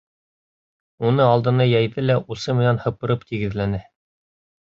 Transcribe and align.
Уны 1.09 1.25
алдына 1.33 1.67
йәйҙе 1.73 2.05
лә 2.07 2.15
усы 2.35 2.57
менән 2.61 2.81
һыпырып 2.87 3.29
тигеҙләне. 3.33 3.83